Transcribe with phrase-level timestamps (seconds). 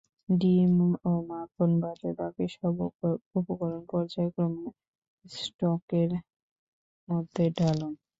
[0.33, 0.73] ডিম
[1.03, 2.75] ও মাখন বাদে বাকি সব
[3.35, 4.69] উপকরণ পর্যায়ক্রমে
[5.35, 6.11] স্টকের
[7.07, 7.93] মধ্যে ঢালুন।